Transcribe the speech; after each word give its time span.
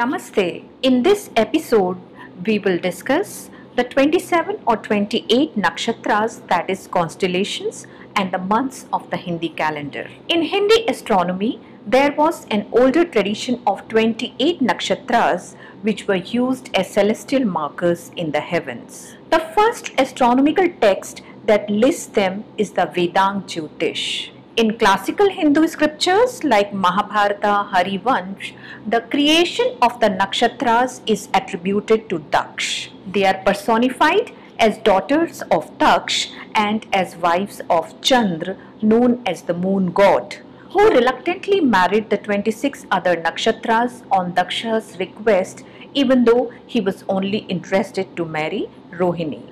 Namaste. 0.00 0.64
In 0.82 1.02
this 1.02 1.28
episode, 1.36 1.98
we 2.46 2.58
will 2.58 2.78
discuss 2.78 3.50
the 3.76 3.84
27 3.84 4.58
or 4.66 4.78
28 4.78 5.56
nakshatras, 5.56 6.46
that 6.48 6.70
is 6.70 6.86
constellations, 6.86 7.86
and 8.16 8.32
the 8.32 8.38
months 8.38 8.86
of 8.94 9.10
the 9.10 9.18
Hindi 9.18 9.50
calendar. 9.50 10.08
In 10.26 10.40
Hindi 10.40 10.86
astronomy, 10.88 11.60
there 11.86 12.12
was 12.12 12.46
an 12.50 12.66
older 12.72 13.04
tradition 13.04 13.60
of 13.66 13.86
28 13.88 14.60
nakshatras 14.60 15.54
which 15.82 16.08
were 16.08 16.22
used 16.40 16.70
as 16.74 16.90
celestial 16.90 17.44
markers 17.44 18.10
in 18.16 18.30
the 18.30 18.40
heavens. 18.40 19.16
The 19.28 19.40
first 19.54 19.90
astronomical 19.98 20.68
text 20.80 21.20
that 21.44 21.68
lists 21.68 22.06
them 22.06 22.44
is 22.56 22.72
the 22.72 22.86
Vedang 22.86 23.44
Jyotish. 23.44 24.30
In 24.60 24.76
classical 24.76 25.30
Hindu 25.30 25.66
scriptures 25.68 26.44
like 26.44 26.74
Mahabharata, 26.74 27.70
Harivansh, 27.72 28.52
the 28.86 29.00
creation 29.12 29.78
of 29.80 29.98
the 30.00 30.10
nakshatras 30.10 31.00
is 31.06 31.30
attributed 31.32 32.10
to 32.10 32.18
Daksh. 32.18 32.90
They 33.10 33.24
are 33.24 33.38
personified 33.42 34.32
as 34.58 34.76
daughters 34.88 35.40
of 35.50 35.70
Daksh 35.78 36.28
and 36.54 36.84
as 36.92 37.16
wives 37.16 37.62
of 37.70 37.98
Chandra, 38.02 38.58
known 38.82 39.22
as 39.24 39.40
the 39.40 39.54
moon 39.54 39.92
god, 39.92 40.36
who 40.72 40.90
reluctantly 40.90 41.62
married 41.62 42.10
the 42.10 42.18
26 42.18 42.84
other 42.90 43.16
nakshatras 43.16 44.02
on 44.12 44.34
Daksha's 44.34 44.98
request, 44.98 45.64
even 45.94 46.26
though 46.26 46.52
he 46.66 46.82
was 46.82 47.02
only 47.08 47.46
interested 47.56 48.14
to 48.14 48.26
marry 48.26 48.68
Rohini. 48.90 49.42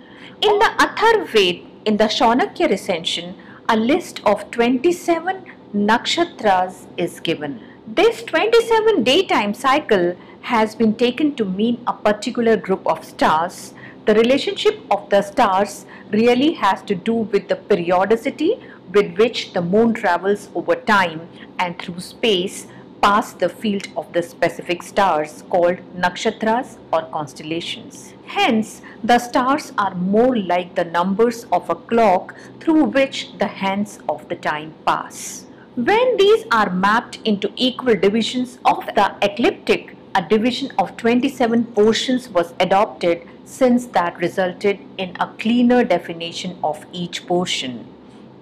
In 0.42 0.58
the 0.58 0.70
Atharvaved, 0.86 1.64
in 1.86 1.96
the 1.96 2.04
Shaunakya 2.04 2.68
recension, 2.68 3.36
a 3.70 3.76
list 3.76 4.20
of 4.24 4.50
27 4.50 5.44
nakshatras 5.74 6.86
is 6.96 7.20
given. 7.20 7.60
This 7.86 8.22
27 8.22 9.04
daytime 9.04 9.52
cycle 9.52 10.16
has 10.40 10.74
been 10.74 10.94
taken 10.94 11.34
to 11.34 11.44
mean 11.44 11.82
a 11.86 11.92
particular 11.92 12.56
group 12.56 12.86
of 12.86 13.04
stars. 13.04 13.74
The 14.06 14.14
relationship 14.14 14.80
of 14.90 15.10
the 15.10 15.20
stars 15.20 15.84
really 16.10 16.52
has 16.52 16.80
to 16.82 16.94
do 16.94 17.12
with 17.12 17.48
the 17.48 17.56
periodicity 17.56 18.58
with 18.94 19.18
which 19.18 19.52
the 19.52 19.60
moon 19.60 19.92
travels 19.92 20.48
over 20.54 20.74
time 20.74 21.28
and 21.58 21.78
through 21.78 22.00
space 22.00 22.68
past 23.00 23.38
the 23.38 23.48
field 23.48 23.86
of 23.96 24.12
the 24.12 24.22
specific 24.22 24.82
stars 24.82 25.42
called 25.50 25.78
nakshatras 25.96 26.76
or 26.92 27.02
constellations. 27.12 28.14
Hence, 28.26 28.82
the 29.02 29.18
stars 29.18 29.72
are 29.78 29.94
more 29.94 30.36
like 30.36 30.74
the 30.74 30.84
numbers 30.84 31.44
of 31.52 31.70
a 31.70 31.74
clock 31.74 32.34
through 32.60 32.84
which 32.84 33.38
the 33.38 33.46
hands 33.46 34.00
of 34.08 34.28
the 34.28 34.36
time 34.36 34.74
pass. 34.84 35.46
When 35.76 36.16
these 36.16 36.44
are 36.50 36.70
mapped 36.70 37.20
into 37.24 37.52
equal 37.54 37.94
divisions 37.94 38.58
of 38.64 38.84
the 38.96 39.14
ecliptic, 39.22 39.96
a 40.14 40.22
division 40.22 40.72
of 40.78 40.96
27 40.96 41.66
portions 41.66 42.28
was 42.28 42.52
adopted 42.58 43.22
since 43.44 43.86
that 43.86 44.18
resulted 44.18 44.80
in 44.98 45.16
a 45.20 45.28
cleaner 45.38 45.84
definition 45.84 46.58
of 46.64 46.84
each 46.92 47.26
portion. 47.26 47.86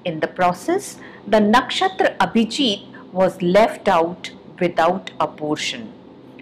In 0.04 0.20
the 0.20 0.28
process, 0.28 0.96
the 1.26 1.38
nakshatra 1.38 2.16
Abhijit 2.16 2.86
was 3.12 3.40
left 3.42 3.86
out 3.88 4.30
without 4.60 5.10
a 5.20 5.26
portion. 5.26 5.92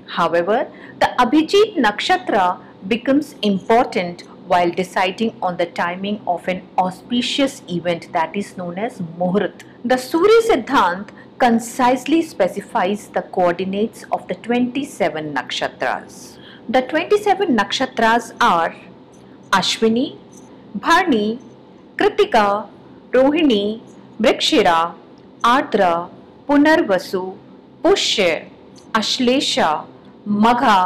However, 0.06 0.68
the 1.00 1.10
Abhijit 1.18 1.76
Nakshatra 1.76 2.60
becomes 2.86 3.34
important 3.42 4.22
while 4.46 4.70
deciding 4.70 5.34
on 5.40 5.56
the 5.56 5.66
timing 5.66 6.20
of 6.26 6.46
an 6.48 6.62
auspicious 6.78 7.62
event 7.68 8.12
that 8.12 8.36
is 8.36 8.56
known 8.56 8.78
as 8.78 8.98
Muhurat. 8.98 9.62
The 9.84 9.96
Surya 9.96 10.40
Siddhant 10.42 11.08
concisely 11.38 12.22
specifies 12.22 13.08
the 13.08 13.22
coordinates 13.22 14.04
of 14.12 14.28
the 14.28 14.34
27 14.34 15.34
nakshatras. 15.34 16.38
The 16.68 16.82
27 16.82 17.56
nakshatras 17.56 18.32
are 18.40 18.74
Ashwini, 19.50 20.18
Bharni, 20.78 21.38
Kritika, 21.96 22.68
Rohini, 23.12 23.80
Mrigashira, 24.20 24.94
Ardra, 25.42 26.10
Punarvasu, 26.48 27.36
पुष्य, 27.84 28.26
अश्लेषा, 28.96 29.70
मघा, 30.28 30.80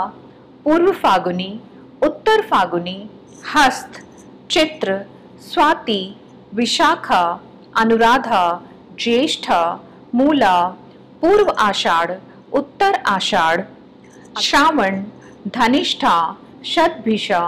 पूर्व 0.65 0.91
फागुनी, 0.93 1.61
उत्तर 2.03 2.41
फागुनी, 2.41 2.97
हस्त, 3.55 4.01
चित्र, 4.51 4.99
स्वाति, 5.41 6.01
विशाखा, 6.55 7.23
अनुराधा, 7.77 8.43
ज्येष्ठा, 8.99 9.61
मूला, 10.15 10.57
पूर्व 11.21 11.51
आषाढ़, 11.69 12.13
उत्तर 12.53 12.95
आषाढ़, 13.07 13.61
Shravana, 14.43 15.03
Dhanishta 15.55 16.17
Shatabhisha 16.65 17.41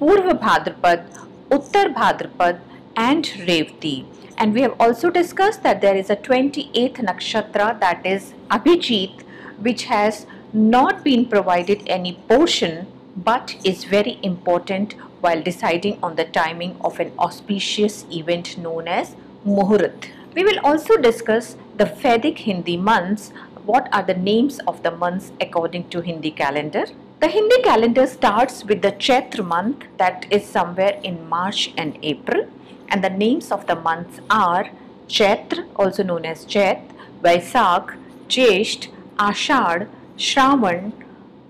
Purva 0.00 0.32
Bhadrapada, 0.32 1.10
Uttara 1.52 1.88
Bhadrapada 1.88 2.60
and 2.98 3.26
Revati. 3.40 3.96
And 4.40 4.54
we 4.54 4.62
have 4.62 4.74
also 4.80 5.10
discussed 5.10 5.62
that 5.64 5.82
there 5.82 5.94
is 5.94 6.08
a 6.08 6.16
28th 6.16 7.00
nakshatra 7.08 7.78
that 7.78 8.06
is 8.06 8.32
Abhijit 8.50 9.20
which 9.58 9.84
has 9.84 10.26
not 10.54 11.04
been 11.04 11.26
provided 11.26 11.82
any 11.86 12.14
portion 12.26 12.86
but 13.14 13.54
is 13.64 13.84
very 13.84 14.18
important 14.22 14.94
while 15.20 15.42
deciding 15.42 15.98
on 16.02 16.16
the 16.16 16.24
timing 16.24 16.78
of 16.80 16.98
an 17.00 17.12
auspicious 17.18 18.06
event 18.10 18.56
known 18.56 18.88
as 18.88 19.14
Muhurat. 19.44 20.08
We 20.34 20.44
will 20.44 20.58
also 20.60 20.96
discuss 20.96 21.56
the 21.76 21.84
Vedic 21.84 22.38
Hindi 22.38 22.78
months, 22.78 23.32
what 23.66 23.90
are 23.92 24.02
the 24.02 24.14
names 24.14 24.58
of 24.66 24.82
the 24.82 24.90
months 24.90 25.32
according 25.38 25.90
to 25.90 26.00
Hindi 26.00 26.30
calendar. 26.30 26.86
The 27.20 27.28
Hindi 27.28 27.60
calendar 27.60 28.06
starts 28.06 28.64
with 28.64 28.80
the 28.80 28.92
Chaitra 28.92 29.44
month 29.46 29.84
that 29.98 30.24
is 30.30 30.46
somewhere 30.46 30.98
in 31.04 31.28
March 31.28 31.70
and 31.76 31.98
April 32.02 32.48
and 32.88 33.04
the 33.04 33.10
names 33.10 33.52
of 33.52 33.66
the 33.66 33.74
months 33.74 34.20
are 34.30 34.70
Chaitra 35.06 35.66
also 35.76 36.02
known 36.02 36.24
as 36.24 36.46
Chet, 36.46 36.80
Vaisakh, 37.22 37.94
Jesht, 38.26 38.88
Ashad, 39.18 39.86
Shravan, 40.16 40.94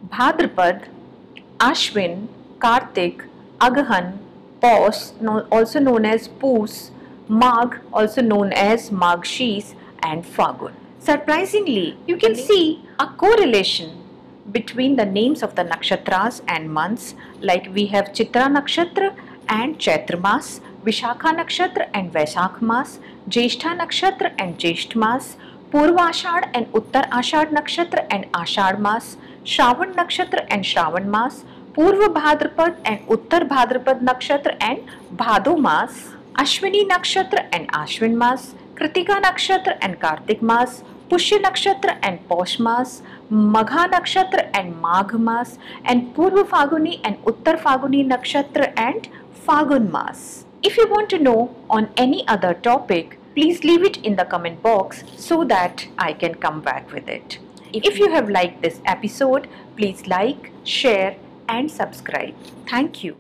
Bhadrapad, 0.08 0.88
Ashwin, 1.58 2.26
Kartik, 2.58 3.22
Aghan, 3.60 4.18
Pos 4.60 5.12
also 5.52 5.78
known 5.78 6.04
as 6.04 6.26
Poos, 6.26 6.90
Magh 7.28 7.78
also 7.92 8.22
known 8.22 8.52
as 8.54 8.90
Magshis 8.90 9.74
and 10.02 10.24
Fagun. 10.24 10.72
Surprisingly, 10.98 11.96
you 12.08 12.16
can 12.16 12.34
see 12.34 12.84
a 12.98 13.06
correlation 13.06 13.99
between 14.52 14.96
the 14.96 15.04
names 15.04 15.42
of 15.42 15.54
the 15.54 15.64
nakshatras 15.64 16.40
and 16.48 16.70
months 16.70 17.14
like 17.40 17.68
we 17.74 17.86
have 17.86 18.12
Chitra 18.12 18.46
Nakshatra 18.56 19.14
and 19.48 19.78
Chaitra 19.78 20.20
Mas 20.20 20.60
Vishakha 20.84 21.30
Nakshatra 21.38 21.90
and 21.92 22.10
Vaisakh 22.10 22.62
Mas, 22.62 23.00
Jeshtha 23.28 23.78
Nakshatra 23.78 24.32
and 24.38 24.56
Jesht 24.58 24.94
Mas, 24.96 25.36
Purva 25.70 26.08
Ashad 26.10 26.48
and 26.54 26.72
Uttar 26.72 27.06
Ashad 27.10 27.50
Nakshatra 27.50 28.06
and 28.10 28.24
Ashad 28.32 28.78
Mas, 28.78 29.18
Shravan 29.44 29.92
Nakshatra 29.94 30.46
and 30.48 30.64
Shravan 30.64 31.04
Mas, 31.06 31.44
Purva 31.74 32.08
Bhadrapad 32.14 32.78
and 32.86 33.06
Uttar 33.08 33.46
Bhadrapad 33.46 34.00
Nakshatra 34.00 34.56
and 34.62 34.80
Bhado 35.14 35.58
Mas, 35.60 36.12
Ashwini 36.36 36.88
Nakshatra 36.88 37.46
and 37.52 37.70
Ashwin 37.72 38.14
Mas, 38.14 38.54
Kritika 38.74 39.20
Nakshatra 39.20 39.76
and 39.82 40.00
Kartik 40.00 40.40
Mas, 40.40 40.82
Pushya 41.10 41.38
Nakshatra 41.42 41.98
and 42.02 42.26
Posh 42.28 42.60
Mas, 42.60 43.02
Magha 43.30 43.90
Nakshatra 43.90 44.48
and 44.54 44.80
Magh 44.80 45.14
Mas, 45.18 45.58
and 45.84 46.14
Purva 46.14 46.44
Faguni 46.48 47.00
and 47.02 47.18
Uttar 47.24 47.58
Faguni 47.60 48.06
Nakshatra 48.06 48.72
and 48.76 49.08
Fagun 49.46 49.90
Mas. 49.90 50.44
If 50.62 50.76
you 50.76 50.86
want 50.88 51.10
to 51.10 51.18
know 51.18 51.56
on 51.68 51.88
any 51.96 52.26
other 52.28 52.54
topic, 52.54 53.18
please 53.34 53.64
leave 53.64 53.82
it 53.82 53.96
in 53.98 54.14
the 54.14 54.24
comment 54.24 54.62
box 54.62 55.02
so 55.16 55.42
that 55.44 55.88
I 55.98 56.12
can 56.12 56.34
come 56.36 56.60
back 56.60 56.92
with 56.92 57.08
it. 57.08 57.38
If 57.72 57.98
you 57.98 58.10
have 58.10 58.30
liked 58.30 58.62
this 58.62 58.80
episode, 58.84 59.48
please 59.76 60.06
like, 60.06 60.52
share 60.62 61.16
and 61.48 61.70
subscribe. 61.70 62.34
Thank 62.68 63.02
you. 63.02 63.16